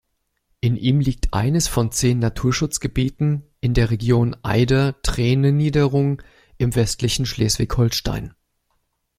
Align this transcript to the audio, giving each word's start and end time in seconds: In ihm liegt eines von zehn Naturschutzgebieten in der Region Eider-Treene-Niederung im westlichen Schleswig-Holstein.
In 0.61 0.77
ihm 0.77 0.99
liegt 0.99 1.31
eines 1.31 1.67
von 1.67 1.91
zehn 1.91 2.17
Naturschutzgebieten 2.17 3.43
in 3.59 3.75
der 3.75 3.91
Region 3.91 4.35
Eider-Treene-Niederung 4.41 6.23
im 6.57 6.73
westlichen 6.73 7.27
Schleswig-Holstein. 7.27 8.33